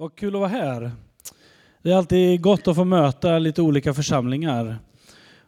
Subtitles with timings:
[0.00, 0.92] Vad kul att vara här.
[1.82, 4.78] Det är alltid gott att få möta lite olika församlingar.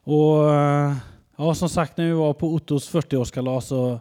[0.02, 0.94] Och eh,
[1.36, 4.00] ja, som sagt, när vi var på Ottos 40-årskalas så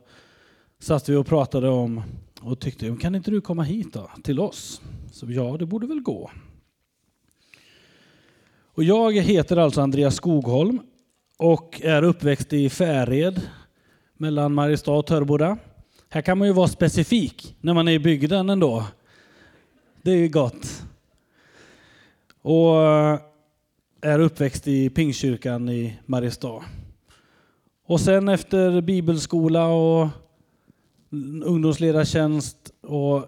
[0.79, 2.03] satt vi och pratade om
[2.41, 4.81] och tyckte, kan inte du komma hit då, till oss?
[5.11, 6.31] Så ja, det borde väl gå.
[8.65, 10.79] Och jag heter alltså Andreas Skogholm
[11.37, 13.41] och är uppväxt i Färed
[14.17, 15.57] mellan Mariestad och Törboda.
[16.09, 18.85] Här kan man ju vara specifik när man är i bygden ändå.
[20.03, 20.83] Det är ju gott.
[22.41, 23.19] Och eh,
[24.01, 26.63] är uppväxt i Pingstkyrkan i Mariestad.
[27.85, 30.07] Och sen efter bibelskola och
[31.43, 33.25] ungdomsledartjänst och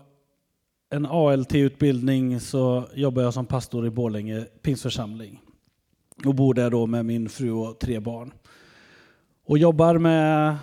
[0.89, 5.41] en ALT-utbildning så jobbar jag som pastor i Borlänge pingstförsamling.
[6.25, 8.33] Och bor där då med min fru och tre barn.
[9.45, 10.55] Och jobbar med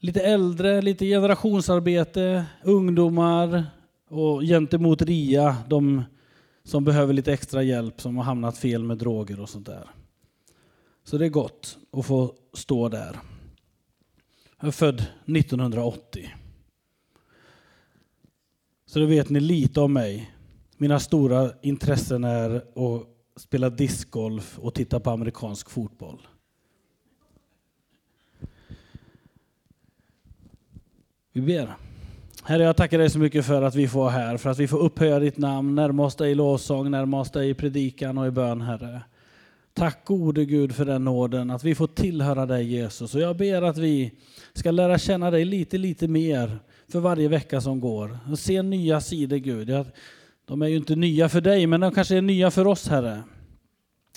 [0.00, 3.64] lite äldre, lite generationsarbete, ungdomar,
[4.14, 6.02] och gentemot RIA, de
[6.62, 9.90] som behöver lite extra hjälp, som har hamnat fel med droger och sånt där.
[11.04, 13.20] Så det är gott att få stå där.
[14.60, 16.30] Jag är född 1980.
[18.86, 20.34] Så då vet ni lite om mig.
[20.76, 23.06] Mina stora intressen är att
[23.36, 26.26] spela discgolf och titta på amerikansk fotboll.
[31.32, 31.76] Vi ber.
[32.46, 34.68] Herre, jag tackar dig så mycket för att vi får vara här, för att vi
[34.68, 38.26] får upphöja ditt namn, närma oss dig i lovsång, närma oss dig i predikan och
[38.26, 39.02] i bön, Herre.
[39.74, 43.14] Tack gode Gud för den nåden, att vi får tillhöra dig Jesus.
[43.14, 44.12] Och jag ber att vi
[44.52, 48.18] ska lära känna dig lite, lite mer för varje vecka som går.
[48.30, 49.86] Och se nya sidor, Gud.
[50.46, 53.22] De är ju inte nya för dig, men de kanske är nya för oss, Herre.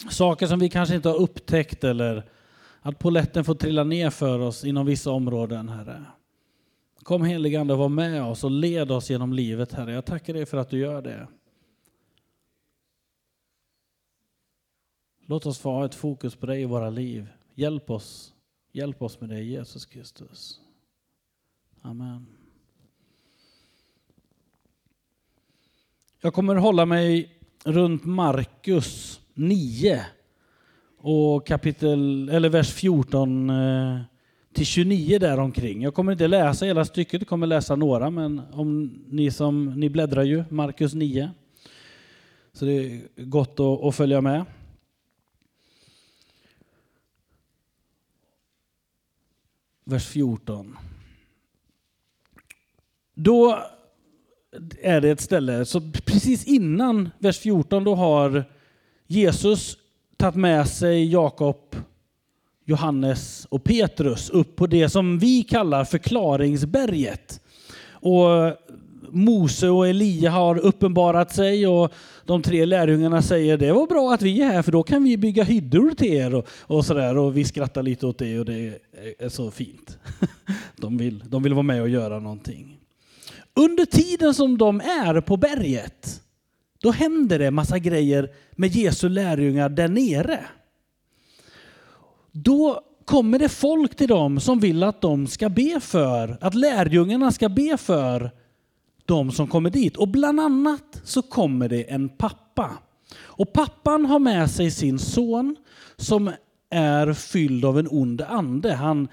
[0.09, 2.25] Saker som vi kanske inte har upptäckt eller
[2.81, 6.05] att poletten får trilla ner för oss inom vissa områden, Herre.
[7.07, 9.93] Kom heligande och var med oss och led oss genom livet, Herre.
[9.93, 11.27] Jag tackar dig för att du gör det.
[15.25, 17.27] Låt oss få ha ett fokus på dig i våra liv.
[17.55, 18.33] Hjälp oss.
[18.71, 20.59] Hjälp oss med det, Jesus Kristus.
[21.81, 22.27] Amen.
[26.21, 30.05] Jag kommer hålla mig runt Markus 9
[30.97, 33.51] och kapitel, eller vers 14
[34.53, 35.81] till 29 däromkring.
[35.81, 39.89] Jag kommer inte läsa hela stycket, jag kommer läsa några, men om ni som ni
[39.89, 41.31] bläddrar ju, Markus 9.
[42.53, 44.45] Så det är gott att, att följa med.
[49.83, 50.77] Vers 14.
[53.13, 53.59] Då
[54.81, 58.45] är det ett ställe, så precis innan vers 14, då har
[59.07, 59.77] Jesus
[60.17, 61.75] tagit med sig Jakob
[62.69, 67.41] Johannes och Petrus upp på det som vi kallar förklaringsberget.
[67.91, 68.27] Och
[69.09, 71.93] Mose och Elia har uppenbarat sig och
[72.25, 75.17] de tre lärjungarna säger det var bra att vi är här för då kan vi
[75.17, 78.79] bygga hyddor till er och, och sådär och vi skrattar lite åt det och det
[79.19, 79.97] är så fint.
[80.75, 82.79] De vill, de vill vara med och göra någonting.
[83.55, 86.21] Under tiden som de är på berget
[86.81, 90.39] då händer det massa grejer med Jesu lärjungar där nere.
[92.43, 97.31] Då kommer det folk till dem som vill att de ska be för, att lärjungarna
[97.31, 98.31] ska be för
[99.05, 99.97] de som kommer dit.
[99.97, 102.71] Och bland annat så kommer det en pappa.
[103.19, 105.55] Och pappan har med sig sin son
[105.97, 106.31] som
[106.69, 108.73] är fylld av en ond ande.
[108.73, 109.07] Han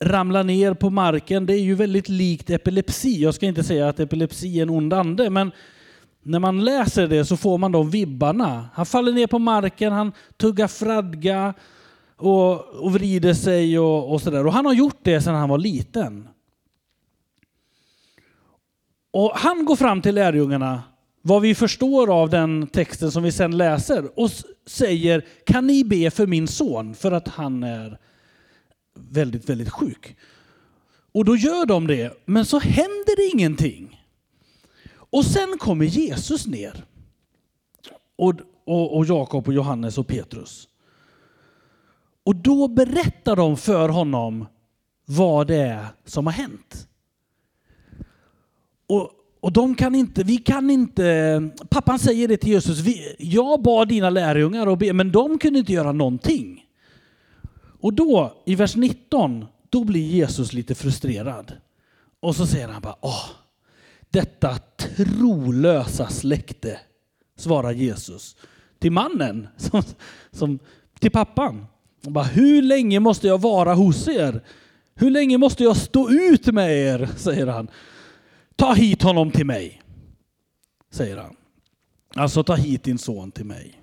[0.00, 1.46] ramlar ner på marken.
[1.46, 3.22] Det är ju väldigt likt epilepsi.
[3.22, 5.52] Jag ska inte säga att epilepsi är en ond ande, men
[6.22, 8.68] när man läser det så får man de vibbarna.
[8.74, 11.54] Han faller ner på marken, han tuggar fradga,
[12.20, 14.46] och, och vrider sig och, och sådär.
[14.46, 16.28] Och han har gjort det sedan han var liten.
[19.10, 20.82] Och han går fram till lärjungarna,
[21.22, 24.30] vad vi förstår av den texten som vi sen läser, och
[24.66, 27.98] säger kan ni be för min son för att han är
[28.94, 30.16] väldigt, väldigt sjuk.
[31.12, 34.04] Och då gör de det, men så händer det ingenting.
[34.92, 36.84] Och sen kommer Jesus ner.
[38.16, 38.34] Och,
[38.64, 40.68] och, och Jakob och Johannes och Petrus.
[42.30, 44.46] Och då berättar de för honom
[45.06, 46.88] vad det är som har hänt.
[48.86, 49.10] Och,
[49.40, 53.88] och de kan inte, vi kan inte, pappan säger det till Jesus, vi, jag bad
[53.88, 56.64] dina lärjungar och be, men de kunde inte göra någonting.
[57.80, 61.52] Och då, i vers 19, då blir Jesus lite frustrerad.
[62.20, 63.26] Och så säger han bara, åh,
[64.10, 66.80] detta trolösa släkte,
[67.36, 68.36] svarar Jesus
[68.78, 69.82] till mannen, som,
[70.32, 70.58] som,
[70.98, 71.66] till pappan.
[72.02, 74.42] Bara, hur länge måste jag vara hos er?
[74.94, 77.08] Hur länge måste jag stå ut med er?
[77.16, 77.70] säger han.
[78.56, 79.82] Ta hit honom till mig,
[80.90, 81.36] säger han.
[82.14, 83.82] Alltså ta hit din son till mig.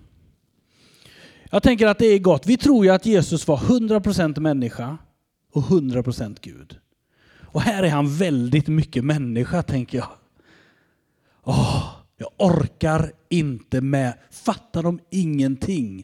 [1.50, 2.46] Jag tänker att det är gott.
[2.46, 4.98] Vi tror ju att Jesus var 100% människa
[5.54, 6.78] och 100% Gud.
[7.42, 10.10] Och här är han väldigt mycket människa, tänker jag.
[11.44, 11.84] Åh,
[12.18, 14.14] jag orkar inte med.
[14.32, 16.04] Fattar de ingenting?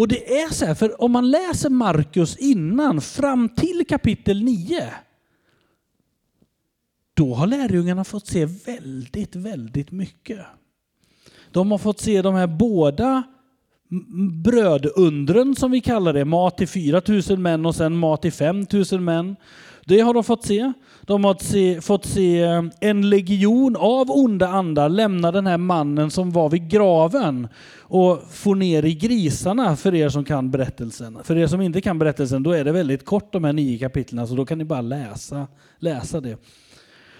[0.00, 4.88] Och det är så här, för om man läser Markus innan, fram till kapitel 9,
[7.14, 10.40] då har lärjungarna fått se väldigt, väldigt mycket.
[11.50, 13.22] De har fått se de här båda
[14.44, 18.66] brödundren som vi kallar det, mat till 4 000 män och sen mat till 5
[18.92, 19.36] 000 män.
[19.90, 20.72] Det har de fått se.
[21.02, 26.10] De har se, fått se eh, en legion av onda andar lämna den här mannen
[26.10, 27.48] som var vid graven
[27.78, 31.18] och få ner i grisarna för er som kan berättelsen.
[31.24, 34.28] För er som inte kan berättelsen, då är det väldigt kort de här nio kapitlen,
[34.28, 35.46] så då kan ni bara läsa,
[35.78, 36.36] läsa det.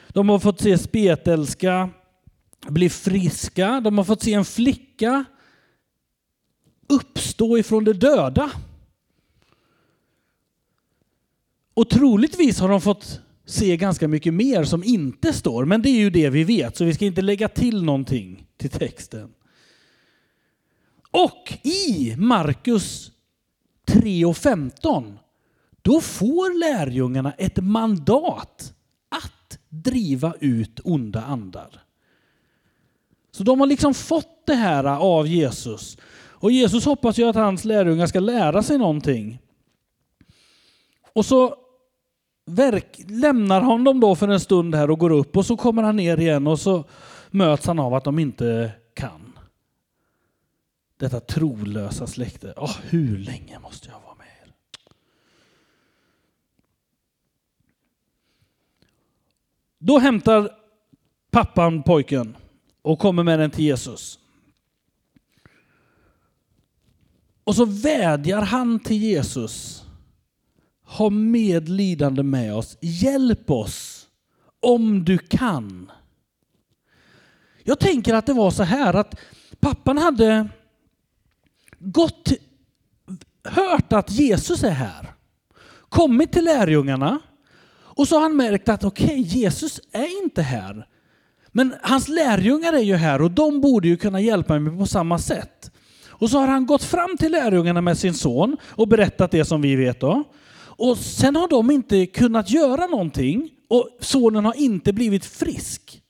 [0.09, 1.91] De har fått se spetälska
[2.69, 3.81] bli friska.
[3.81, 5.25] De har fått se en flicka
[6.89, 8.51] uppstå ifrån de döda.
[11.75, 15.99] Och troligtvis har de fått se ganska mycket mer som inte står, men det är
[15.99, 19.31] ju det vi vet, så vi ska inte lägga till någonting till texten.
[21.11, 23.13] Och i Markus
[23.87, 25.19] 3 och 15,
[25.83, 28.75] då får lärjungarna ett mandat
[29.09, 31.83] att driva ut onda andar.
[33.33, 35.97] Så de har liksom fått det här av Jesus.
[36.13, 39.39] Och Jesus hoppas ju att hans lärjungar ska lära sig någonting.
[41.13, 41.57] Och så
[42.47, 45.83] verk, lämnar han dem då för en stund här och går upp och så kommer
[45.83, 46.85] han ner igen och så
[47.31, 49.39] möts han av att de inte kan.
[50.97, 52.53] Detta trolösa släkte.
[52.57, 54.53] Oh, hur länge måste jag vara med er?
[59.79, 60.51] Då hämtar
[61.31, 62.37] pappan pojken
[62.83, 64.19] och kommer med den till Jesus.
[67.45, 69.85] Och så vädjar han till Jesus.
[70.99, 72.77] Ha medlidande med oss.
[72.81, 74.07] Hjälp oss
[74.61, 75.91] om du kan.
[77.65, 79.15] Jag tänker att det var så här att
[79.61, 80.49] pappan hade
[81.79, 82.33] gått,
[83.45, 85.15] hört att Jesus är här.
[85.89, 87.21] Kommit till lärjungarna
[87.73, 90.87] och så har han märkt att okej, okay, Jesus är inte här.
[91.49, 95.19] Men hans lärjungar är ju här och de borde ju kunna hjälpa mig på samma
[95.19, 95.71] sätt.
[96.09, 99.63] Och så har han gått fram till lärjungarna med sin son och berättat det som
[99.63, 100.25] vi vet då.
[100.81, 106.03] Och sen har de inte kunnat göra någonting och sonen har inte blivit frisk.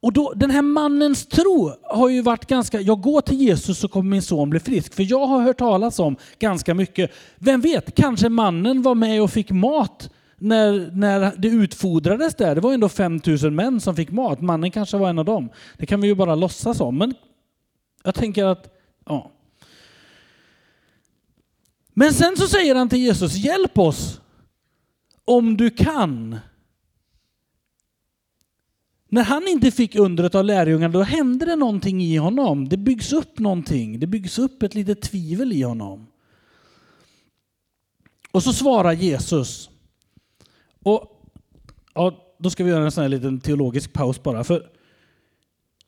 [0.00, 3.88] Och då, den här mannens tro har ju varit ganska, jag går till Jesus så
[3.88, 4.94] kommer min son bli frisk.
[4.94, 7.10] För jag har hört talas om ganska mycket.
[7.38, 12.60] Vem vet, kanske mannen var med och fick mat när, när det utfodrades där, det
[12.60, 14.40] var ändå 5000 män som fick mat.
[14.40, 15.48] Mannen kanske var en av dem.
[15.76, 16.98] Det kan vi ju bara låtsas om.
[16.98, 17.14] Men
[18.04, 18.74] jag tänker att,
[19.06, 19.30] ja.
[21.98, 24.20] Men sen så säger han till Jesus, hjälp oss
[25.24, 26.38] om du kan.
[29.08, 32.68] När han inte fick undret av lärjungarna, då hände det någonting i honom.
[32.68, 34.00] Det byggs upp någonting.
[34.00, 36.06] Det byggs upp ett litet tvivel i honom.
[38.30, 39.70] Och så svarar Jesus,
[40.82, 41.22] och
[41.94, 44.44] ja, Då ska vi göra en sån här liten teologisk paus bara.
[44.44, 44.70] För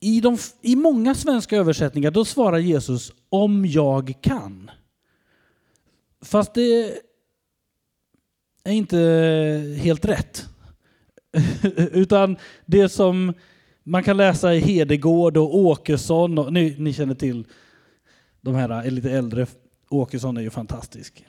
[0.00, 4.70] i, de, I många svenska översättningar då svarar Jesus om jag kan.
[6.22, 7.00] Fast det
[8.64, 8.98] är inte
[9.78, 10.46] helt rätt.
[11.92, 12.36] Utan
[12.66, 13.32] det som
[13.82, 17.46] man kan läsa i Hedegård och Åkesson, och, ni, ni känner till
[18.40, 19.46] de här är lite äldre.
[19.88, 21.24] Åkesson är ju fantastisk.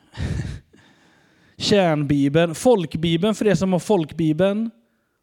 [1.58, 4.72] kärnbibeln, folkbibeln, för er som har folkbibeln,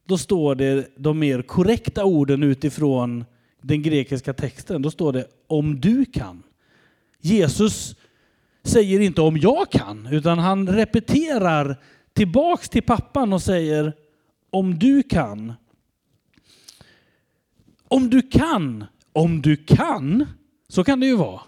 [0.07, 3.25] då står det de mer korrekta orden utifrån
[3.63, 4.83] den grekiska texten.
[4.83, 6.43] Då står det om du kan.
[7.21, 7.97] Jesus
[8.69, 11.77] säger inte om jag kan, utan han repeterar
[12.13, 13.93] tillbaks till pappan och säger
[14.51, 15.53] om du kan.
[17.89, 20.27] Om du kan, om du kan,
[20.69, 21.41] så kan det ju vara.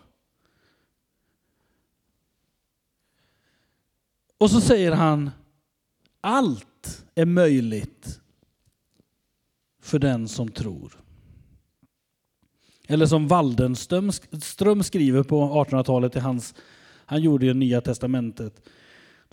[4.38, 5.30] Och så säger han,
[6.20, 8.20] allt är möjligt
[9.82, 10.92] för den som tror.
[12.88, 16.54] Eller som Waldenström skriver på 1800-talet, i hans,
[17.10, 18.62] han gjorde ju Nya Testamentet.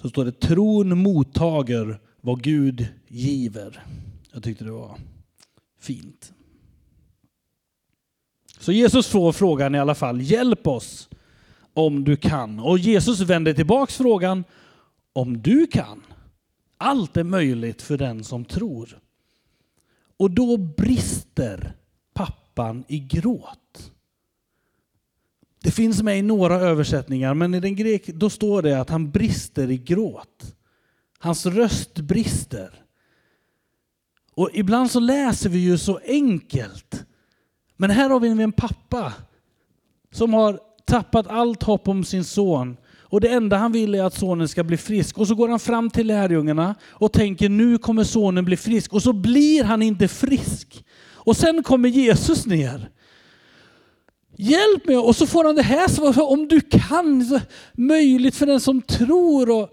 [0.02, 3.86] Så står det tron mottager vad Gud giver.
[4.34, 4.98] Jag tyckte det var
[5.80, 6.34] fint.
[8.60, 11.10] Så Jesus får frågan i alla fall, hjälp oss
[11.74, 12.60] om du kan.
[12.60, 14.44] Och Jesus vänder tillbaks frågan,
[15.14, 16.04] om du kan.
[16.78, 19.00] Allt är möjligt för den som tror.
[20.18, 21.74] Och då brister
[22.14, 23.92] pappan i gråt.
[25.68, 29.12] Det finns med i några översättningar, men i den grek då står det att han
[29.12, 30.56] brister i gråt.
[31.20, 32.70] Hans röst brister.
[34.36, 37.06] Och ibland så läser vi ju så enkelt.
[37.78, 39.14] Men här har vi en pappa
[40.12, 42.78] som har tappat allt hopp om sin son.
[43.02, 45.18] Och det enda han vill är att sonen ska bli frisk.
[45.18, 48.94] Och så går han fram till lärjungarna och tänker nu kommer sonen bli frisk.
[48.94, 50.86] Och så blir han inte frisk.
[51.12, 52.90] Och sen kommer Jesus ner.
[54.40, 54.98] Hjälp mig!
[54.98, 56.18] Och så får han det här svaret.
[56.18, 57.40] Om du kan, så
[57.74, 59.50] möjligt för den som tror.
[59.50, 59.70] Och,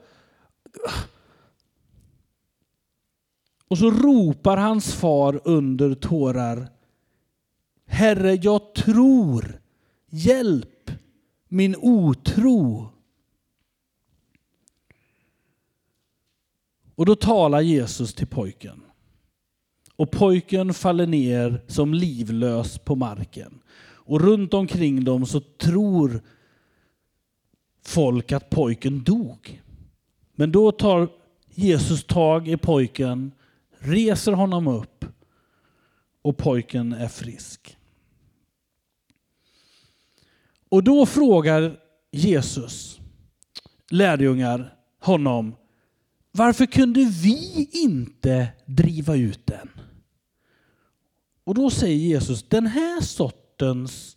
[3.69, 6.69] och så ropar hans far under tårar.
[7.87, 9.61] Herre, jag tror.
[10.11, 10.91] Hjälp
[11.49, 12.89] min otro.
[16.95, 18.81] Och då talar Jesus till pojken.
[19.97, 23.61] Och pojken faller ner som livlös på marken.
[24.05, 26.21] Och runt omkring dem så tror
[27.83, 29.63] folk att pojken dog.
[30.35, 31.09] Men då tar
[31.51, 33.33] Jesus tag i pojken,
[33.79, 35.05] reser honom upp
[36.23, 37.77] och pojken är frisk.
[40.69, 41.81] Och då frågar
[42.11, 43.01] Jesus
[43.91, 45.55] lärjungar honom
[46.37, 49.69] varför kunde vi inte driva ut den?
[51.45, 54.17] Och då säger Jesus, den här sorten, sortens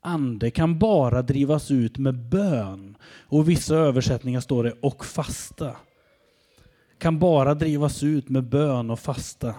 [0.00, 2.96] ande kan bara drivas ut med bön.
[3.26, 5.76] Och i vissa översättningar står det och fasta.
[6.98, 9.54] Kan bara drivas ut med bön och fasta.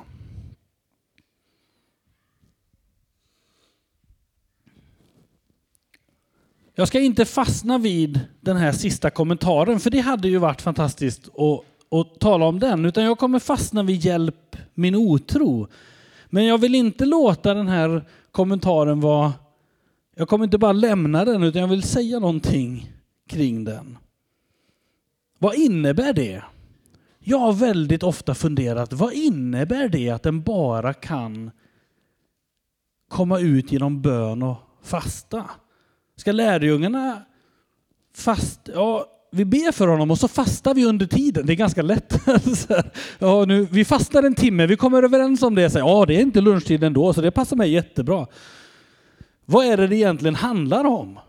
[6.76, 11.28] Jag ska inte fastna vid den här sista kommentaren, för det hade ju varit fantastiskt
[11.28, 11.64] att,
[12.00, 15.68] att tala om den, utan jag kommer fastna vid hjälp min otro.
[16.30, 18.06] Men jag vill inte låta den här
[18.36, 19.32] kommentaren var,
[20.16, 22.92] Jag kommer inte bara lämna den, utan jag vill säga någonting
[23.28, 23.98] kring den.
[25.40, 26.44] Vad innebär det?
[27.20, 31.52] Jag har väldigt ofta funderat, vad innebär det att den bara kan
[33.08, 35.50] komma ut genom bön och fasta?
[36.16, 37.22] Ska lärjungarna
[38.16, 38.70] fast...
[38.74, 41.46] Ja, vi ber för honom och så fastar vi under tiden.
[41.46, 42.20] Det är ganska lätt.
[43.20, 45.70] ja, nu, vi fastar en timme, vi kommer överens om det.
[45.70, 48.28] Så, ja, det är inte lunchtid ändå, så det passar mig jättebra.
[49.46, 51.20] Vad är det det egentligen handlar om?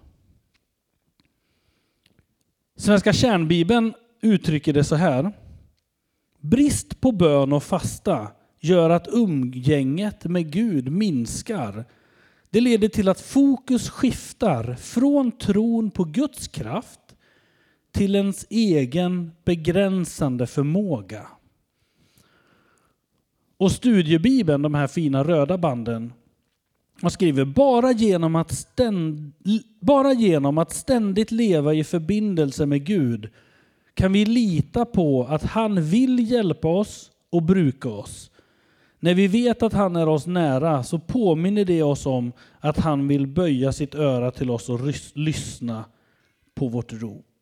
[2.77, 5.33] Svenska kärnbibeln uttrycker det så här.
[6.41, 8.29] Brist på bön och fasta
[8.61, 11.85] gör att umgänget med Gud minskar
[12.51, 17.06] det leder till att fokus skiftar från tron på Guds kraft
[17.97, 21.27] till ens egen begränsande förmåga.
[23.57, 26.13] Och studiebibeln, de här fina röda banden,
[27.01, 29.33] man skriver bara genom, att ständ,
[29.81, 33.29] bara genom att ständigt leva i förbindelse med Gud
[33.95, 38.31] kan vi lita på att han vill hjälpa oss och bruka oss
[39.01, 43.09] när vi vet att han är oss nära så påminner det oss om att han
[43.09, 44.81] vill böja sitt öra till oss och
[45.15, 45.85] lyssna
[46.55, 47.36] på vårt rop.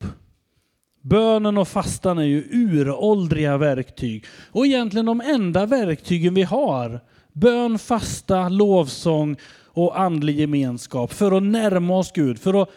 [1.04, 7.00] Bönen och fastan är ju uråldriga verktyg och egentligen de enda verktygen vi har.
[7.32, 12.68] Bön, fasta, lovsång och andlig gemenskap för att närma oss Gud, för att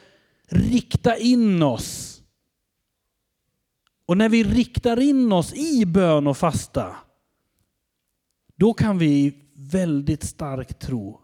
[0.50, 2.22] rikta in oss.
[4.06, 6.96] Och när vi riktar in oss i bön och fasta
[8.56, 11.20] då kan vi väldigt stark tro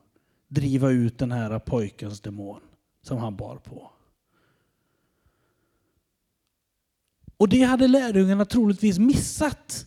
[0.48, 2.62] driva ut den här pojkens demon
[3.02, 3.93] som han bar på.
[7.44, 9.86] Och det hade lärjungarna troligtvis missat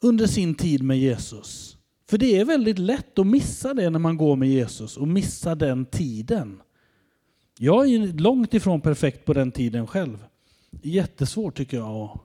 [0.00, 1.76] under sin tid med Jesus.
[2.10, 5.54] För det är väldigt lätt att missa det när man går med Jesus och missa
[5.54, 6.62] den tiden.
[7.58, 10.24] Jag är långt ifrån perfekt på den tiden själv.
[10.82, 12.20] Jättesvårt tycker jag att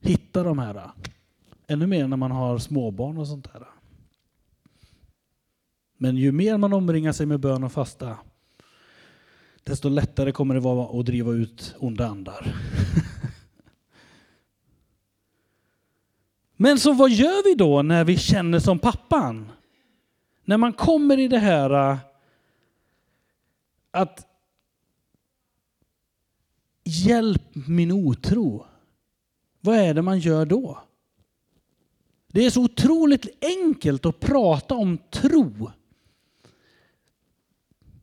[0.00, 0.90] hitta de här.
[1.66, 3.62] Ännu mer när man har småbarn och sånt där.
[5.98, 8.16] Men ju mer man omringar sig med bön och fasta,
[9.64, 12.54] desto lättare kommer det vara att driva ut onda andar.
[16.56, 19.52] Men så vad gör vi då när vi känner som pappan?
[20.44, 21.98] När man kommer i det här äh,
[23.90, 24.26] att
[26.84, 28.66] hjälp min otro.
[29.60, 30.78] Vad är det man gör då?
[32.26, 35.70] Det är så otroligt enkelt att prata om tro.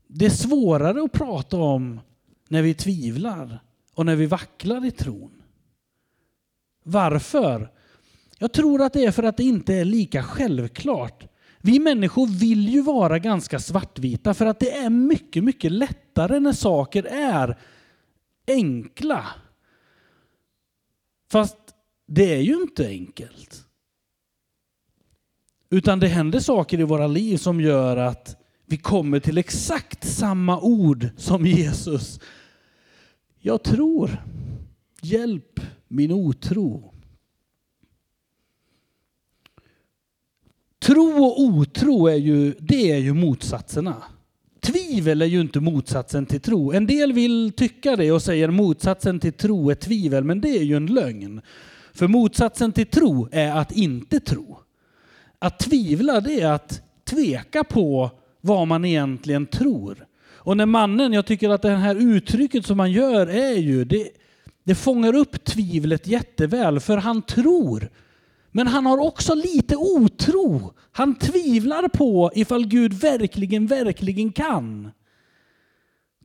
[0.07, 1.99] Det är svårare att prata om
[2.47, 3.59] när vi tvivlar
[3.93, 5.43] och när vi vacklar i tron.
[6.83, 7.69] Varför?
[8.41, 11.27] Jag tror att det är för att det inte är lika självklart.
[11.59, 16.53] Vi människor vill ju vara ganska svartvita för att det är mycket, mycket lättare när
[16.53, 17.57] saker är
[18.47, 19.25] enkla.
[21.31, 21.57] Fast
[22.07, 23.65] det är ju inte enkelt.
[25.69, 30.59] Utan det händer saker i våra liv som gör att vi kommer till exakt samma
[30.59, 32.19] ord som Jesus.
[33.39, 34.23] Jag tror.
[35.01, 36.90] Hjälp min otro.
[40.81, 43.95] Tro och otro är ju, det är ju motsatserna.
[44.59, 46.71] Tvivel är ju inte motsatsen till tro.
[46.71, 50.63] En del vill tycka det och säger motsatsen till tro är tvivel, men det är
[50.63, 51.41] ju en lögn.
[51.93, 54.59] För motsatsen till tro är att inte tro.
[55.39, 58.11] Att tvivla det är att tveka på
[58.41, 60.05] vad man egentligen tror.
[60.33, 64.09] Och när mannen, jag tycker att det här uttrycket som man gör är ju, det,
[64.63, 67.89] det fångar upp tvivlet jätteväl för han tror.
[68.51, 70.73] Men han har också lite otro.
[70.91, 74.91] Han tvivlar på ifall Gud verkligen, verkligen kan.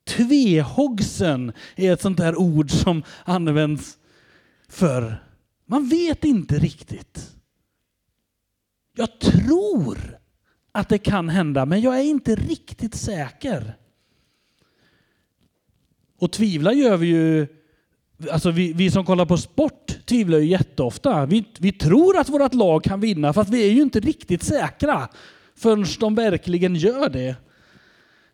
[0.05, 3.99] Tvehågsen är ett sånt där ord som används
[4.69, 5.23] för
[5.67, 7.33] man vet inte riktigt.
[8.95, 10.19] Jag tror
[10.73, 13.77] att det kan hända, men jag är inte riktigt säker.
[16.19, 17.47] Och tvivla gör vi ju,
[18.31, 21.27] alltså vi, vi som kollar på sport tvivlar ju jätteofta.
[21.27, 25.09] Vi, vi tror att vårt lag kan vinna, fast vi är ju inte riktigt säkra
[25.57, 27.37] förrän de verkligen gör det.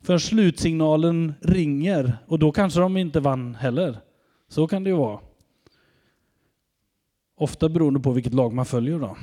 [0.00, 3.98] Förrän slutsignalen ringer och då kanske de inte vann heller.
[4.48, 5.20] Så kan det ju vara.
[7.36, 9.16] Ofta beroende på vilket lag man följer då.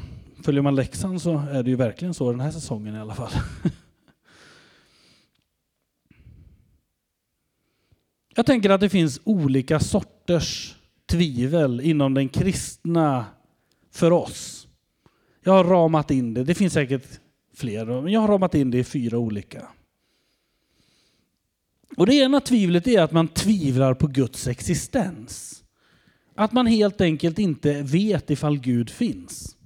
[0.44, 3.32] Följer man Leksand så är det ju verkligen så den här säsongen i alla fall.
[8.40, 10.76] Jag tänker att det finns olika sorters
[11.10, 13.26] tvivel inom den kristna
[13.92, 14.68] för oss.
[15.44, 17.20] Jag har ramat in det, det finns säkert
[17.56, 19.68] fler, men jag har ramat in det i fyra olika.
[21.98, 25.64] Och det ena tvivlet är att man tvivlar på Guds existens.
[26.36, 29.58] Att man helt enkelt inte vet ifall Gud finns.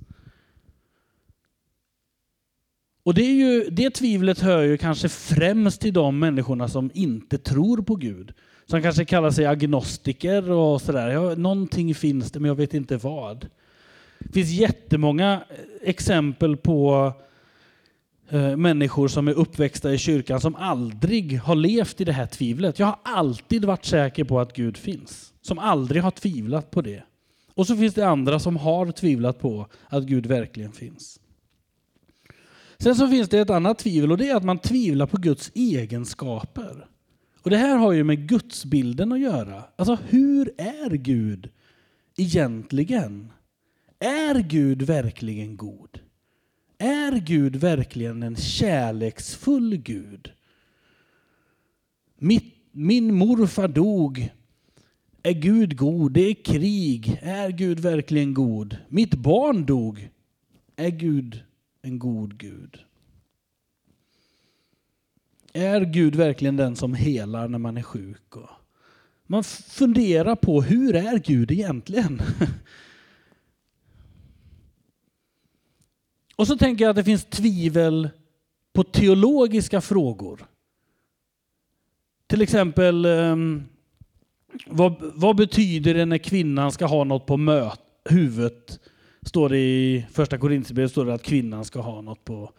[3.04, 7.38] Och det, är ju, det tvivlet hör ju kanske främst till de människorna som inte
[7.38, 8.34] tror på Gud.
[8.66, 11.10] Som kanske kallar sig agnostiker och sådär.
[11.10, 13.48] Ja, någonting finns det men jag vet inte vad.
[14.20, 17.14] Det finns jättemånga eh, exempel på
[18.30, 22.80] eh, människor som är uppväxta i kyrkan som aldrig har levt i det här tvivlet.
[22.80, 25.34] Jag har alltid varit säker på att Gud finns.
[25.42, 27.04] Som aldrig har tvivlat på det.
[27.56, 31.20] Och så finns det andra som har tvivlat på att Gud verkligen finns.
[32.78, 35.52] Sen så finns det ett annat tvivel och det är att man tvivlar på Guds
[35.56, 36.88] egenskaper.
[37.44, 39.64] Och det här har ju med gudsbilden att göra.
[39.76, 41.50] Alltså hur är Gud
[42.18, 43.32] egentligen?
[44.00, 46.00] Är Gud verkligen god?
[46.78, 50.32] Är Gud verkligen en kärleksfull Gud?
[52.18, 54.30] Mitt, min morfar dog.
[55.24, 56.12] Är Gud god?
[56.12, 57.20] Det är krig.
[57.22, 58.78] Är Gud verkligen god?
[58.90, 60.10] Mitt barn dog.
[60.76, 61.44] Är Gud
[61.82, 62.80] en god Gud?
[65.54, 68.36] Är Gud verkligen den som helar när man är sjuk?
[68.36, 68.50] Och
[69.28, 72.22] man funderar på hur är Gud egentligen?
[76.36, 78.10] Och så tänker jag att det finns tvivel
[78.74, 80.46] på teologiska frågor.
[82.28, 83.64] Till exempel, ehm,
[84.68, 88.80] vad, vad betyder det när kvinnan ska ha något på möt, huvudet?
[89.22, 92.52] Står det i första Korinthierbrevet står det att kvinnan ska ha något på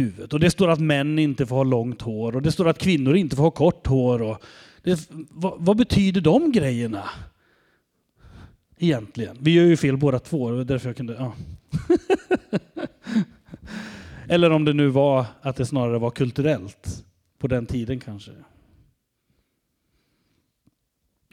[0.00, 0.32] huvudet.
[0.32, 3.16] Och det står att män inte får ha långt hår och det står att kvinnor
[3.16, 4.22] inte får ha kort hår.
[4.22, 4.42] Och
[4.82, 7.04] det, vad, vad, betyder de grejerna?
[8.78, 9.36] Egentligen.
[9.40, 11.14] Vi gör ju fel båda två, det var därför jag kunde...
[11.14, 11.32] Ja.
[14.28, 17.04] Eller om det nu var att det snarare var kulturellt
[17.38, 18.30] på den tiden kanske.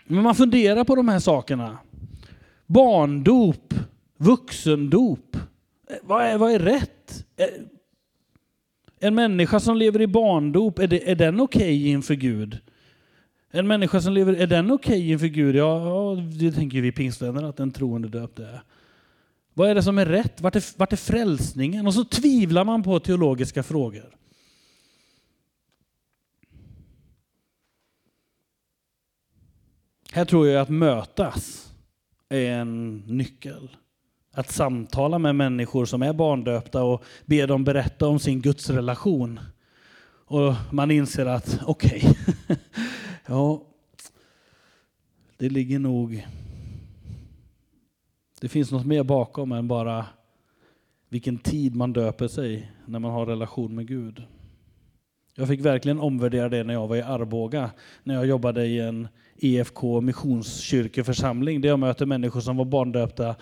[0.05, 1.77] Men man funderar på de här sakerna.
[2.65, 3.73] Barndop,
[4.17, 5.35] vuxendop.
[5.89, 7.25] Eh, vad är, vad är rätt?
[7.37, 7.45] Eh,
[9.03, 12.57] en människa som lever i barndop, är, det, är den okej okay inför Gud?
[13.51, 15.55] En människa som lever, är den okej okay inför Gud?
[15.55, 18.63] Ja, det tänker vi pingstvänner att en troende döpt är.
[19.53, 20.41] Vad är det som är rätt?
[20.41, 21.87] Vart är, vart är frälsningen?
[21.87, 24.15] Och så tvivlar man på teologiska frågor.
[30.11, 31.73] Här tror jag att mötas
[32.29, 33.69] är en nyckel.
[34.35, 39.39] Att samtala med människor som är barndöpta och be dem berätta om sin gudsrelation.
[40.25, 42.55] Och man inser att okej, okay,
[43.25, 43.63] ja,
[45.37, 46.27] det ligger nog...
[48.41, 50.05] Det finns något mer bakom än bara
[51.09, 54.23] vilken tid man döper sig när man har relation med Gud.
[55.35, 57.71] Jag fick verkligen omvärdera det när jag var i Arboga,
[58.03, 63.35] när jag jobbade i en EFK missionskyrkeförsamling där jag möter människor som var barndöpta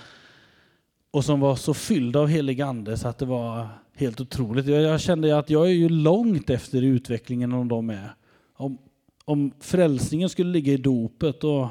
[1.12, 4.66] och som var så fyllda av helig ande så att det var helt otroligt.
[4.66, 8.16] Jag, kände att jag är ju långt efter i utvecklingen om de är.
[8.54, 8.78] Om,
[9.26, 11.70] om frälsningen skulle ligga i dopet då,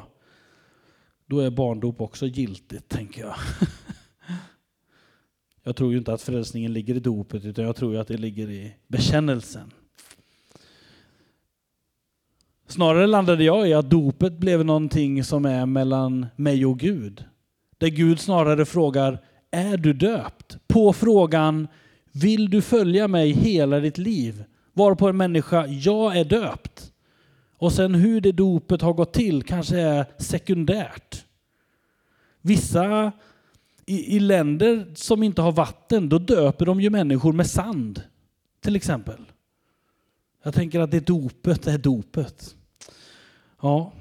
[1.27, 3.35] då är barndop också giltigt, tänker jag.
[5.63, 8.17] Jag tror ju inte att frälsningen ligger i dopet utan jag tror ju att det
[8.17, 9.71] ligger i bekännelsen.
[12.67, 17.25] Snarare landade jag i att dopet blev någonting som är mellan mig och Gud.
[17.79, 19.19] Där Gud snarare frågar,
[19.51, 20.59] är du döpt?
[20.67, 21.69] På frågan,
[22.13, 24.45] vill du följa mig hela ditt liv?
[24.73, 26.93] Varpå en människa, jag är döpt.
[27.57, 31.25] Och sen hur det dopet har gått till kanske är sekundärt.
[32.41, 33.13] Vissa
[33.87, 38.03] i, i länder som inte har vatten, då döper de ju människor med sand.
[38.61, 39.25] Till exempel.
[40.43, 42.57] Jag tänker att det dopet är dopet.
[43.63, 43.93] Ja.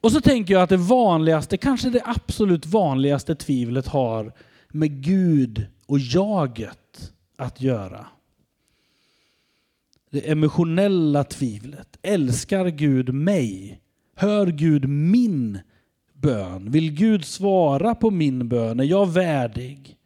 [0.00, 4.32] Och så tänker jag att det vanligaste, kanske det absolut vanligaste tvivlet har
[4.68, 8.06] med Gud och jaget att göra.
[10.10, 11.98] Det emotionella tvivlet.
[12.02, 13.80] Älskar Gud mig?
[14.14, 15.58] Hör Gud min
[16.12, 16.70] bön?
[16.70, 18.80] Vill Gud svara på min bön?
[18.80, 19.96] Är jag värdig?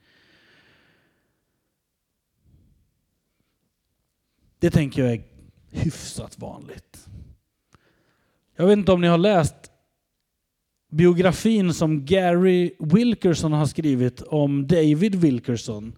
[4.58, 5.24] Det tänker jag är
[5.70, 7.08] hyfsat vanligt.
[8.56, 9.70] Jag vet inte om ni har läst
[10.94, 15.92] biografin som Gary Wilkerson har skrivit om David Wilkerson.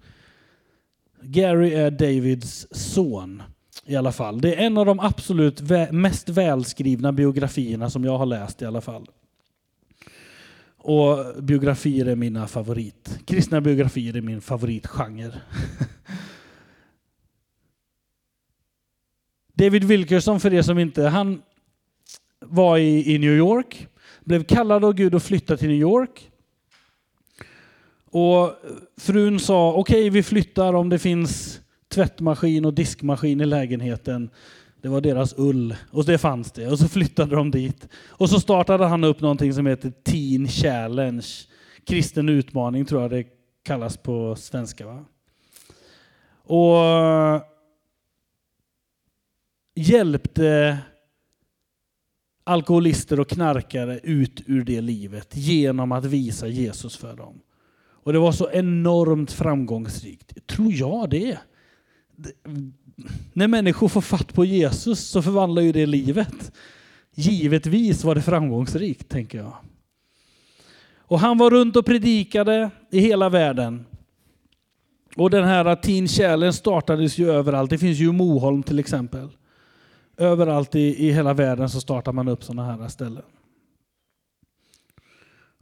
[1.23, 3.43] Gary är Davids son
[3.87, 4.41] i alla fall.
[4.41, 8.81] Det är en av de absolut mest välskrivna biografierna som jag har läst i alla
[8.81, 9.07] fall.
[10.79, 13.19] Och biografier är mina favorit.
[13.27, 15.33] Kristna biografier är min favoritgenre.
[19.55, 21.43] David Wilkerson, för er som inte, han
[22.41, 23.89] var i, i New York,
[24.27, 26.31] blev kallad av Gud att flytta till New York.
[28.11, 28.55] Och
[28.97, 34.31] frun sa, okej okay, vi flyttar om det finns tvättmaskin och diskmaskin i lägenheten.
[34.81, 36.67] Det var deras ull och det fanns det.
[36.67, 37.89] Och så flyttade de dit.
[38.09, 41.27] Och så startade han upp någonting som heter Teen Challenge.
[41.85, 43.25] Kristen utmaning tror jag det
[43.63, 44.87] kallas på svenska.
[44.87, 45.05] Va?
[46.43, 47.43] Och
[49.75, 50.79] hjälpte
[52.47, 57.41] alkoholister och knarkare ut ur det livet genom att visa Jesus för dem.
[57.89, 60.47] Och det var så enormt framgångsrikt.
[60.47, 61.39] Tror jag det.
[63.33, 66.53] När människor får fatt på Jesus så förvandlar ju det livet.
[67.15, 69.57] Givetvis var det framgångsrikt, tänker jag.
[70.99, 73.85] Och han var runt och predikade i hela världen.
[75.17, 77.71] Och den här Teen Challenge startades ju överallt.
[77.71, 79.29] Det finns ju i Moholm till exempel.
[80.17, 83.25] Överallt i, i hela världen så startar man upp sådana här ställen.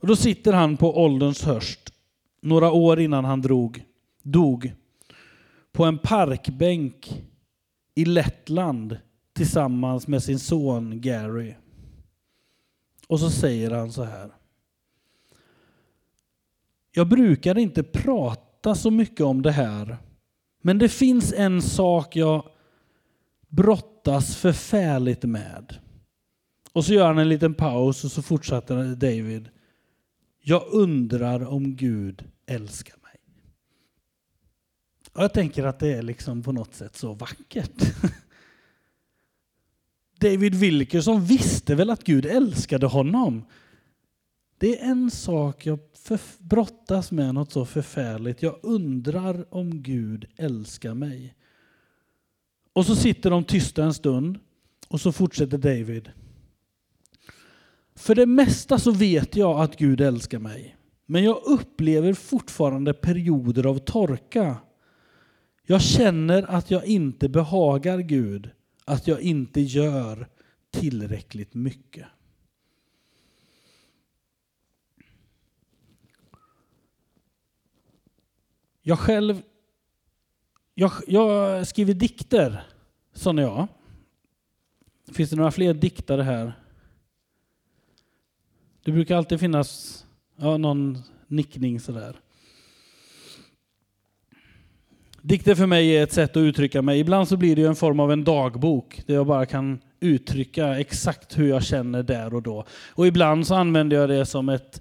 [0.01, 1.93] Och då sitter han på ålderns hörst,
[2.41, 3.85] några år innan han drog,
[4.23, 4.73] dog,
[5.73, 7.23] på en parkbänk
[7.95, 8.99] i Lettland
[9.33, 11.55] tillsammans med sin son Gary.
[13.09, 14.31] Och så säger han så här.
[16.93, 19.97] Jag brukar inte prata så mycket om det här,
[20.63, 22.49] men det finns en sak jag
[23.49, 23.94] brottas
[24.37, 25.79] förfärligt med.
[26.73, 29.49] Och så gör han en liten paus och så fortsätter David.
[30.41, 33.17] Jag undrar om Gud älskar mig.
[35.13, 37.83] Och jag tänker att det är liksom på något sätt så vackert.
[40.19, 43.45] David Wilkerson visste väl att Gud älskade honom.
[44.59, 45.79] Det är en sak jag
[46.39, 48.43] brottas med, något så förfärligt.
[48.43, 51.35] Jag undrar om Gud älskar mig.
[52.75, 54.39] Och så sitter de tysta en stund
[54.89, 56.11] och så fortsätter David.
[57.95, 60.77] För det mesta så vet jag att Gud älskar mig.
[61.07, 64.57] Men jag upplever fortfarande perioder av torka.
[65.67, 68.51] Jag känner att jag inte behagar Gud,
[68.85, 70.29] att jag inte gör
[70.71, 72.07] tillräckligt mycket.
[78.83, 79.43] Jag själv
[80.75, 82.65] jag, jag skriver dikter,
[83.13, 83.67] sa jag.
[85.13, 86.53] Finns det några fler diktare här?
[88.85, 90.01] Det brukar alltid finnas
[90.37, 92.17] ja, någon nickning sådär.
[95.21, 97.01] Dikter för mig är ett sätt att uttrycka mig.
[97.01, 101.39] Ibland så blir det en form av en dagbok där jag bara kan uttrycka exakt
[101.39, 102.65] hur jag känner där och då.
[102.91, 104.81] Och ibland så använder jag det som ett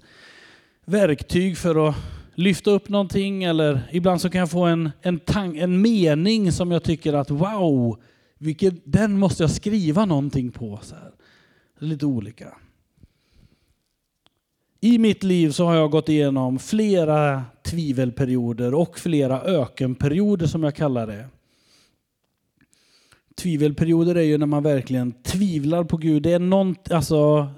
[0.84, 1.94] verktyg för att
[2.34, 6.70] lyfta upp någonting eller ibland så kan jag få en, en, tang, en mening som
[6.70, 7.98] jag tycker att wow,
[8.38, 10.78] vilket, den måste jag skriva någonting på.
[10.82, 11.12] Så här.
[11.78, 12.54] Lite olika.
[14.80, 20.74] I mitt liv så har jag gått igenom flera tvivelperioder och flera ökenperioder som jag
[20.74, 21.26] kallar det.
[23.34, 26.22] Tvivelperioder är ju när man verkligen tvivlar på Gud.
[26.22, 27.48] Det är någonting alltså,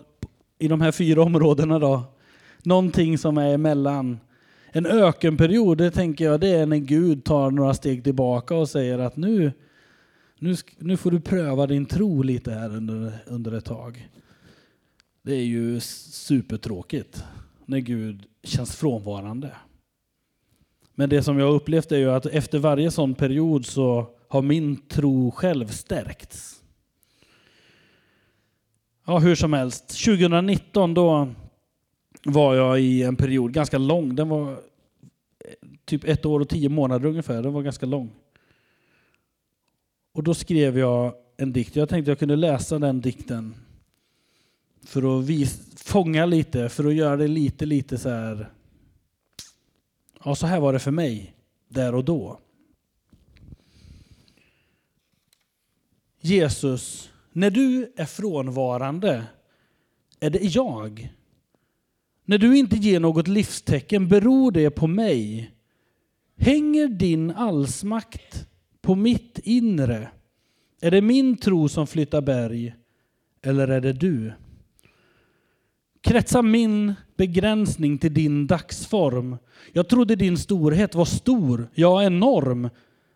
[0.58, 2.02] i de här fyra områdena då,
[2.62, 4.18] någonting som är emellan.
[4.76, 8.98] En ökenperiod, det tänker jag, det är när Gud tar några steg tillbaka och säger
[8.98, 9.52] att nu,
[10.38, 14.08] nu, nu får du pröva din tro lite här under, under ett tag.
[15.22, 17.24] Det är ju supertråkigt
[17.66, 19.50] när Gud känns frånvarande.
[20.94, 24.42] Men det som jag har upplevt är ju att efter varje sån period så har
[24.42, 26.62] min tro själv stärkts.
[29.06, 30.04] Ja, hur som helst.
[30.04, 31.28] 2019 då
[32.26, 34.14] var jag i en period ganska lång.
[34.14, 34.58] Den var eh,
[35.84, 37.42] typ ett år och tio månader ungefär.
[37.42, 38.10] Den var ganska lång.
[40.12, 41.76] Och då skrev jag en dikt.
[41.76, 43.54] Jag tänkte jag kunde läsa den dikten
[44.82, 48.50] för att vis, fånga lite, för att göra det lite, lite så här.
[50.24, 51.34] Ja, så här var det för mig
[51.68, 52.40] där och då.
[56.20, 59.26] Jesus, när du är frånvarande
[60.20, 61.15] är det jag.
[62.28, 65.50] När du inte ger något livstecken beror det på mig.
[66.38, 68.46] Hänger din allsmakt
[68.82, 70.08] på mitt inre?
[70.80, 72.74] Är det min tro som flyttar berg
[73.42, 74.32] eller är det du?
[76.00, 79.36] Kretsar min begränsning till din dagsform?
[79.72, 82.70] Jag trodde din storhet var stor, ja enorm,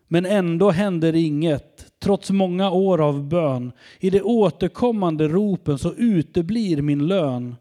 [0.07, 3.71] men ändå händer inget, trots många år av bön.
[3.99, 7.55] I de återkommande ropen så uteblir min lön.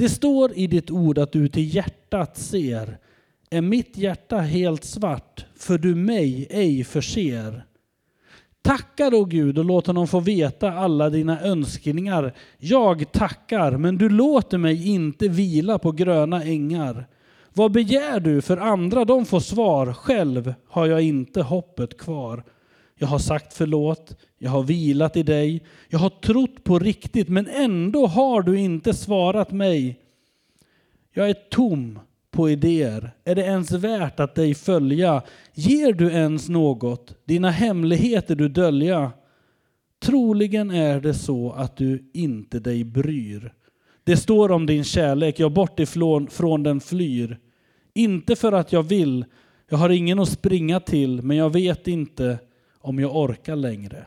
[0.00, 2.98] Det står i ditt ord att du till hjärtat ser.
[3.50, 7.64] Är mitt hjärta helt svart, för du mig ej förser?
[8.62, 12.34] Tacka då Gud och låt honom få veta alla dina önskningar.
[12.58, 17.06] Jag tackar, men du låter mig inte vila på gröna ängar.
[17.52, 19.04] Vad begär du för andra?
[19.04, 19.92] De får svar.
[19.92, 22.44] Själv har jag inte hoppet kvar.
[23.02, 27.46] Jag har sagt förlåt, jag har vilat i dig, jag har trott på riktigt, men
[27.46, 30.00] ändå har du inte svarat mig.
[31.12, 31.98] Jag är tom
[32.30, 33.10] på idéer.
[33.24, 35.22] Är det ens värt att dig följa?
[35.54, 37.14] Ger du ens något?
[37.24, 39.12] Dina hemligheter du dölja?
[40.02, 43.52] Troligen är det så att du inte dig bryr.
[44.04, 47.38] Det står om din kärlek, jag bort ifrån från den flyr.
[47.94, 49.24] Inte för att jag vill,
[49.68, 52.38] jag har ingen att springa till, men jag vet inte
[52.80, 54.06] om jag orkar längre.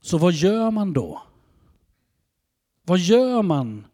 [0.00, 1.22] Så vad gör man då?
[2.82, 3.86] Vad gör man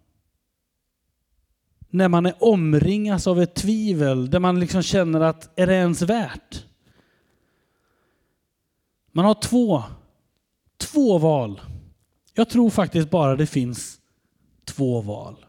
[1.90, 6.02] när man är omringas av ett tvivel, där man liksom känner att är det ens
[6.02, 6.66] värt?
[9.12, 9.82] Man har två,
[10.76, 11.60] två val.
[12.34, 14.00] Jag tror faktiskt bara det finns
[14.64, 15.46] två val.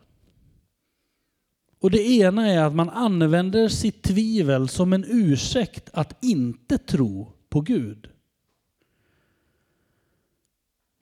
[1.81, 7.33] Och det ena är att man använder sitt tvivel som en ursäkt att inte tro
[7.49, 8.07] på Gud.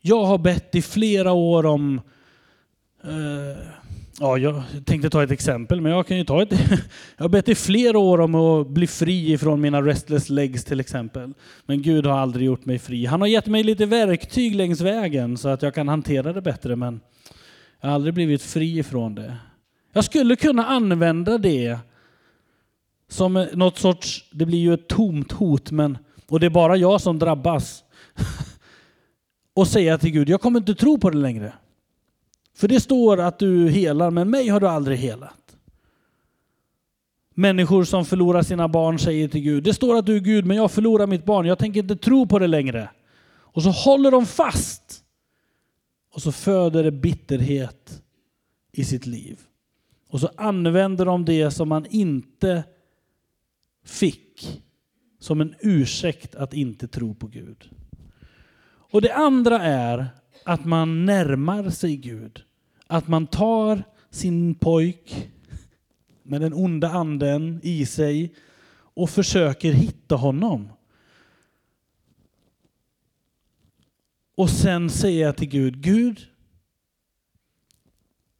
[0.01, 2.01] Jag har bett i flera år om
[3.03, 3.63] eh,
[4.19, 6.51] ja, jag tänkte ta ett exempel, men jag kan ju ta ett.
[7.17, 10.79] jag har bett i flera år om att bli fri från mina restless legs till
[10.79, 11.33] exempel.
[11.65, 13.05] Men Gud har aldrig gjort mig fri.
[13.05, 16.75] Han har gett mig lite verktyg längs vägen så att jag kan hantera det bättre,
[16.75, 16.99] men
[17.81, 19.37] jag har aldrig blivit fri från det.
[19.99, 21.77] Jag skulle kunna använda det
[23.07, 27.01] som något sorts, det blir ju ett tomt hot, men, och det är bara jag
[27.01, 27.83] som drabbas.
[29.53, 31.53] och säga till Gud, jag kommer inte tro på det längre.
[32.55, 35.57] För det står att du helar, men mig har du aldrig helat.
[37.33, 40.57] Människor som förlorar sina barn säger till Gud, det står att du är Gud, men
[40.57, 42.89] jag förlorar mitt barn, jag tänker inte tro på det längre.
[43.31, 45.03] Och så håller de fast.
[46.13, 48.01] Och så föder det bitterhet
[48.71, 49.39] i sitt liv.
[50.09, 52.63] Och så använder de det som man inte
[53.85, 54.61] fick
[55.19, 57.69] som en ursäkt att inte tro på Gud.
[58.91, 60.07] Och det andra är
[60.45, 62.43] att man närmar sig Gud.
[62.87, 65.31] Att man tar sin pojk
[66.23, 68.35] med den onda anden i sig
[68.73, 70.69] och försöker hitta honom.
[74.35, 76.28] Och sen säger jag till Gud, Gud,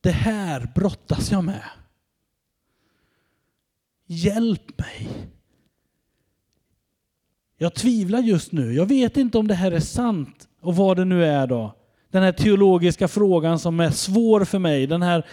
[0.02, 1.64] det här brottas jag med.
[4.06, 5.10] Hjälp mig.
[7.58, 8.74] Jag tvivlar just nu.
[8.74, 11.76] Jag vet inte om det här är sant och vad det nu är då.
[12.12, 14.88] Den här teologiska frågan som är svår för mig.
[14.88, 15.26] Den här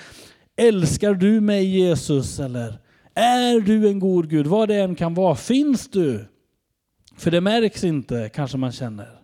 [0.56, 2.40] älskar du mig Jesus?
[2.40, 2.78] Eller
[3.14, 4.46] är du en god Gud?
[4.46, 5.34] Vad det än kan vara.
[5.34, 6.24] Finns du?
[7.16, 9.20] För det märks inte kanske man känner.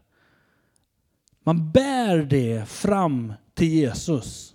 [1.45, 4.55] Man bär det fram till Jesus.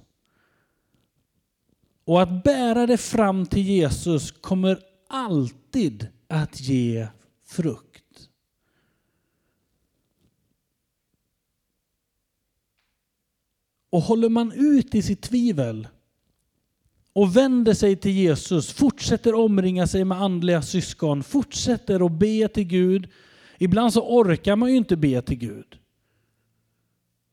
[2.08, 7.08] Och att bära det fram till Jesus kommer alltid att ge
[7.46, 8.30] frukt.
[13.90, 15.88] Och håller man ut i sitt tvivel
[17.14, 22.68] och vänder sig till Jesus, fortsätter omringa sig med andliga syskon, fortsätter att be till
[22.68, 23.10] Gud.
[23.58, 25.80] Ibland så orkar man ju inte be till Gud.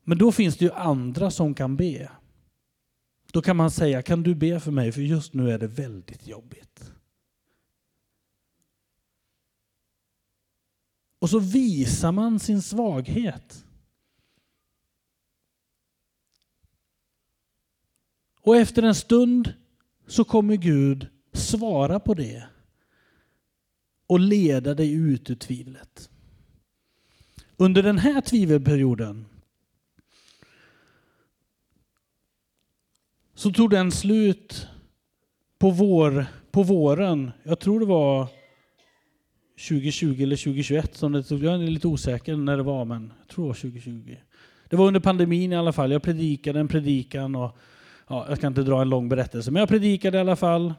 [0.05, 2.11] Men då finns det ju andra som kan be.
[3.35, 4.93] Då kan man säga, kan du be för mig?
[4.93, 6.93] För just nu är det väldigt jobbigt.
[11.19, 13.65] Och så visar man sin svaghet.
[18.41, 19.55] Och efter en stund
[20.07, 22.47] så kommer Gud svara på det
[24.07, 26.11] och leda dig ut ur tvivlet.
[27.57, 29.27] Under den här tvivelperioden
[33.35, 34.69] så tog den slut
[35.59, 37.31] på, vår, på våren.
[37.43, 38.29] Jag tror det var
[39.69, 41.45] 2020 eller 2021 som det tog.
[41.45, 44.17] Jag är lite osäker när det var, men jag tror det var 2020.
[44.69, 45.93] Det var under pandemin i alla fall.
[45.93, 47.57] Jag predikade en predikan och
[48.09, 50.75] ja, jag ska inte dra en lång berättelse, men jag predikade i alla fall.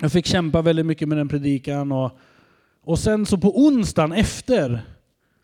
[0.00, 2.18] Jag fick kämpa väldigt mycket med den predikan och,
[2.82, 4.80] och sen så på onsdagen efter,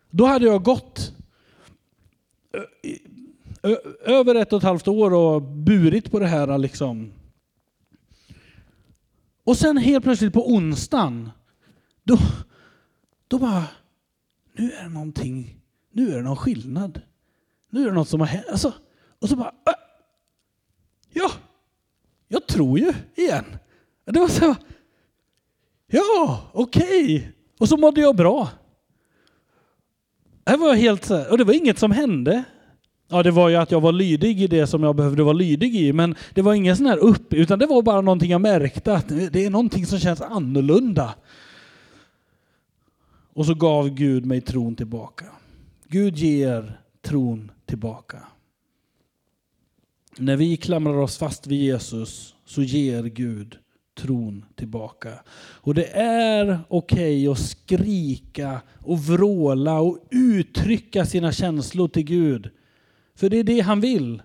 [0.09, 1.13] då hade jag gått
[2.53, 2.91] eh,
[4.05, 7.13] över ett och ett halvt år och burit på det här liksom.
[9.43, 11.29] Och sen helt plötsligt på onsdagen,
[12.03, 12.17] då,
[13.27, 13.63] då bara,
[14.53, 17.01] nu är det någonting, nu är det någon skillnad.
[17.69, 18.45] Nu är det något som har hänt.
[18.51, 18.73] Alltså,
[19.19, 19.73] och så bara, äh,
[21.13, 21.31] ja,
[22.27, 23.45] jag tror ju igen.
[24.05, 24.55] Det var så, här,
[25.87, 27.15] ja, okej.
[27.15, 27.27] Okay.
[27.59, 28.49] Och så mådde jag bra.
[30.43, 32.43] Det var helt och det var inget som hände.
[33.11, 35.75] Ja, det var ju att jag var lydig i det som jag behövde vara lydig
[35.75, 38.93] i, men det var ingen sån här upp, utan det var bara någonting jag märkte
[38.93, 41.15] att det är någonting som känns annorlunda.
[43.33, 45.25] Och så gav Gud mig tron tillbaka.
[45.87, 48.17] Gud ger tron tillbaka.
[50.17, 53.57] När vi klamrar oss fast vid Jesus så ger Gud
[53.97, 55.09] tron tillbaka.
[55.37, 62.49] Och det är okej okay att skrika och vråla och uttrycka sina känslor till Gud.
[63.19, 64.21] För det är det han vill.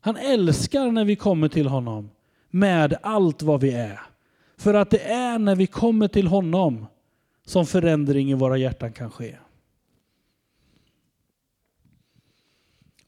[0.00, 2.10] Han älskar när vi kommer till honom
[2.50, 4.00] med allt vad vi är.
[4.56, 6.86] För att det är när vi kommer till honom
[7.44, 9.36] som förändring i våra hjärtan kan ske.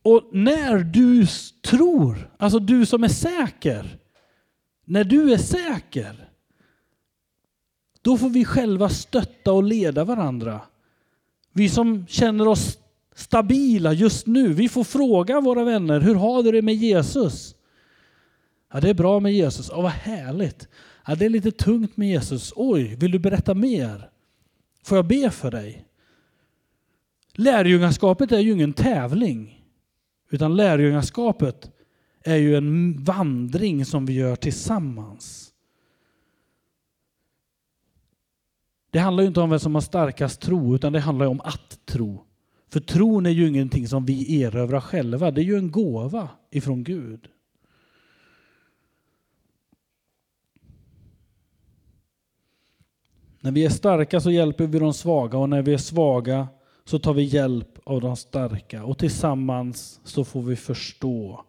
[0.02, 1.26] Och när du
[1.70, 3.98] tror, alltså du som är säker,
[4.84, 6.28] när du är säker,
[8.02, 10.60] då får vi själva stötta och leda varandra.
[11.52, 12.79] Vi som känner oss
[13.20, 14.52] stabila just nu.
[14.52, 17.54] Vi får fråga våra vänner, hur har du det med Jesus?
[18.72, 19.68] Ja, det är bra med Jesus.
[19.72, 20.68] Ja, vad härligt.
[21.06, 22.52] Ja, det är lite tungt med Jesus.
[22.56, 24.10] Oj, vill du berätta mer?
[24.84, 25.86] Får jag be för dig?
[27.34, 29.64] Lärjungaskapet är ju ingen tävling.
[30.30, 31.70] Utan lärjungaskapet
[32.24, 35.52] är ju en vandring som vi gör tillsammans.
[38.90, 41.86] Det handlar ju inte om vem som har starkast tro, utan det handlar om att
[41.86, 42.26] tro.
[42.70, 46.84] För tron är ju ingenting som vi erövrar själva, det är ju en gåva ifrån
[46.84, 47.28] Gud.
[53.40, 56.48] När vi är starka så hjälper vi de svaga och när vi är svaga
[56.84, 61.44] så tar vi hjälp av de starka och tillsammans så får vi förstå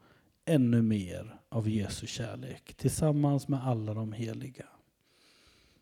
[0.45, 4.65] ännu mer av Jesu kärlek tillsammans med alla de heliga.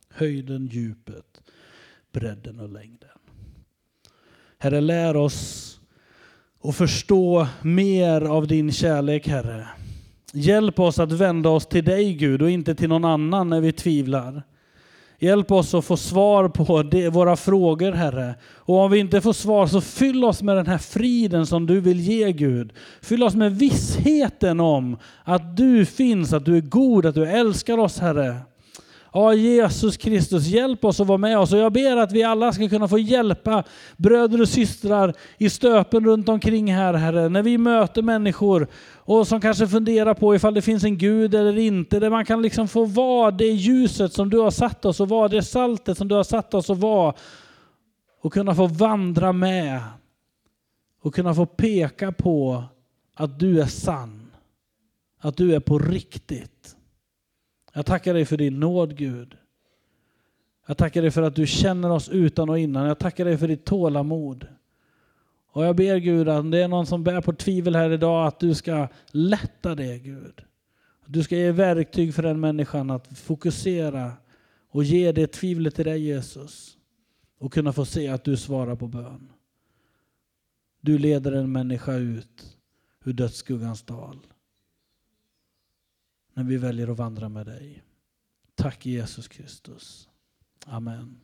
[0.10, 1.42] Höjden, djupet,
[2.12, 3.19] bredden och längden.
[4.62, 5.80] Herre, lär oss
[6.64, 9.68] att förstå mer av din kärlek, Herre.
[10.34, 13.72] Hjälp oss att vända oss till dig, Gud, och inte till någon annan när vi
[13.72, 14.44] tvivlar.
[15.20, 18.36] Hjälp oss att få svar på det, våra frågor, Herre.
[18.44, 21.80] Och om vi inte får svar, så fyll oss med den här friden som du
[21.80, 22.74] vill ge, Gud.
[23.02, 27.78] Fyll oss med vissheten om att du finns, att du är god, att du älskar
[27.78, 28.36] oss, Herre.
[29.14, 31.54] Ja, Jesus Kristus, hjälp oss att vara med oss.
[31.54, 33.64] Och jag ber att vi alla ska kunna få hjälpa
[33.98, 37.30] bröder och systrar i stöpen runt omkring här, Herre.
[37.30, 41.58] När vi möter människor och som kanske funderar på ifall det finns en Gud eller
[41.58, 42.00] inte.
[42.00, 45.28] Där man kan liksom få vara det ljuset som du har satt oss och vara
[45.28, 47.14] det saltet som du har satt oss att vara.
[48.22, 49.82] Och kunna få vandra med.
[51.02, 52.64] Och kunna få peka på
[53.16, 54.32] att du är sann.
[55.22, 56.76] Att du är på riktigt.
[57.80, 59.38] Jag tackar dig för din nåd Gud.
[60.68, 62.88] Jag tackar dig för att du känner oss utan och innan.
[62.88, 64.48] Jag tackar dig för ditt tålamod.
[65.52, 68.28] Och jag ber Gud att om det är någon som bär på tvivel här idag
[68.28, 70.42] att du ska lätta det Gud.
[71.06, 74.12] Du ska ge verktyg för den människan att fokusera
[74.70, 76.78] och ge det tvivlet till dig Jesus.
[77.38, 79.32] Och kunna få se att du svarar på bön.
[80.82, 82.58] Du leder en människa ut
[83.06, 84.20] ur dödsskuggans dal.
[86.40, 87.84] När vi väljer att vandra med dig.
[88.56, 90.10] Tack Jesus Kristus.
[90.66, 91.20] Amen.